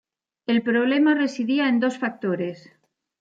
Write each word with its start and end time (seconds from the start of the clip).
El 0.47 0.63
problema 0.63 1.13
residía 1.13 1.69
en 1.69 1.79
dos 1.79 1.99
factores. 1.99 2.71